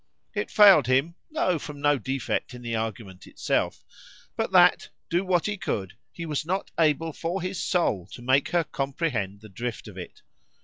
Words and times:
——It 0.33 0.49
failed 0.49 0.87
him, 0.87 1.13
tho' 1.31 1.59
from 1.59 1.79
no 1.79 1.99
defect 1.99 2.55
in 2.55 2.63
the 2.63 2.75
argument 2.75 3.27
itself; 3.27 3.85
but 4.35 4.51
that, 4.51 4.89
do 5.11 5.23
what 5.23 5.45
he 5.45 5.57
could, 5.57 5.93
he 6.11 6.25
was 6.25 6.43
not 6.43 6.71
able 6.79 7.13
for 7.13 7.39
his 7.39 7.61
soul 7.61 8.07
to 8.13 8.21
make 8.23 8.49
her 8.49 8.63
comprehend 8.63 9.41
the 9.41 9.49
drift 9.49 9.87
of 9.87 9.99
it. 9.99 10.23